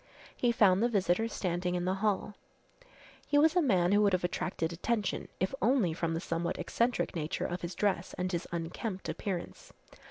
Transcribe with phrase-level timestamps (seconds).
[0.35, 2.33] He found the visitor standing in the hall.
[3.27, 7.15] He was a man who would have attracted attention, if only from the somewhat eccentric
[7.15, 9.71] nature of his dress and his unkempt appearance.